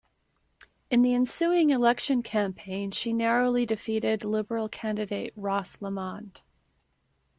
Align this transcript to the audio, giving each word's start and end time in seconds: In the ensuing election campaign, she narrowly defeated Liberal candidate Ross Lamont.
In 0.89 1.03
the 1.03 1.13
ensuing 1.13 1.69
election 1.69 2.23
campaign, 2.23 2.89
she 2.89 3.13
narrowly 3.13 3.67
defeated 3.67 4.23
Liberal 4.23 4.67
candidate 4.67 5.31
Ross 5.35 5.79
Lamont. 5.79 6.41